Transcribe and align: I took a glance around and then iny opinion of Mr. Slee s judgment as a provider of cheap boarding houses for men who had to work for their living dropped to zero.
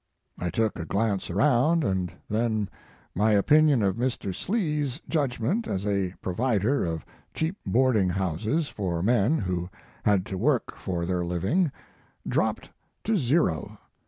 I 0.39 0.49
took 0.49 0.79
a 0.79 0.85
glance 0.85 1.29
around 1.29 1.83
and 1.83 2.11
then 2.27 2.69
iny 3.15 3.37
opinion 3.37 3.83
of 3.83 3.97
Mr. 3.97 4.33
Slee 4.33 4.83
s 4.83 4.99
judgment 5.07 5.67
as 5.67 5.85
a 5.85 6.15
provider 6.23 6.83
of 6.83 7.05
cheap 7.35 7.55
boarding 7.67 8.09
houses 8.09 8.67
for 8.67 9.03
men 9.03 9.37
who 9.37 9.69
had 10.03 10.25
to 10.25 10.39
work 10.39 10.75
for 10.75 11.05
their 11.05 11.23
living 11.23 11.71
dropped 12.27 12.71
to 13.03 13.15
zero. 13.15 13.77